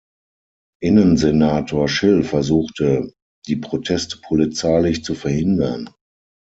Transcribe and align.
Innensenator 0.81 1.87
Schill 1.87 2.23
versuchte, 2.23 3.13
die 3.45 3.57
Proteste 3.57 4.17
polizeilich 4.17 5.03
zu 5.03 5.13
verhindern. 5.13 5.91